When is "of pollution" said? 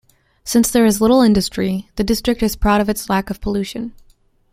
3.29-3.93